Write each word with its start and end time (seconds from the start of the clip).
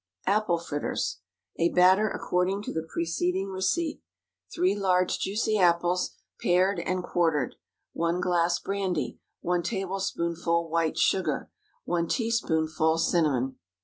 APPLE 0.25 0.57
FRITTERS. 0.57 1.19
✠ 1.59 1.63
A 1.63 1.71
batter 1.73 2.09
according 2.09 2.63
to 2.63 2.73
the 2.73 2.81
preceding 2.91 3.49
receipt. 3.49 4.01
3 4.51 4.73
large 4.75 5.19
juicy 5.19 5.59
apples, 5.59 6.15
pared 6.41 6.79
and 6.79 7.03
quartered. 7.03 7.53
1 7.93 8.19
glass 8.19 8.57
brandy. 8.57 9.19
1 9.41 9.61
tablespoonful 9.61 10.67
white 10.71 10.97
sugar. 10.97 11.51
1 11.85 12.07
teaspoonful 12.07 12.97
cinnamon. 12.97 13.59